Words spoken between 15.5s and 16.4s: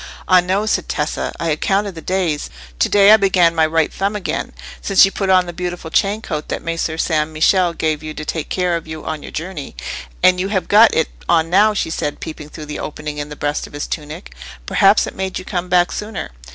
back sooner."